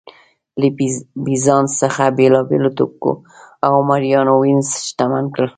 [0.59, 0.67] له
[1.25, 3.11] بېزانس څخه بېلابېلو توکو
[3.65, 5.45] او مریانو وینز شتمن کړ